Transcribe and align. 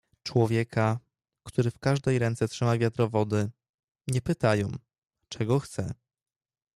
"Człowieka, 0.23 0.99
który 1.43 1.71
w 1.71 1.79
każdej 1.79 2.19
ręce 2.19 2.47
trzyma 2.47 2.77
wiadro 2.77 3.09
wody, 3.09 3.49
nie 4.07 4.21
pytają, 4.21 4.69
czego 5.29 5.59
chce." 5.59 5.93